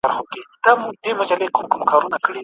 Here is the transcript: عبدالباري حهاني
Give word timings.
عبدالباري 0.67 1.47
حهاني 1.89 2.17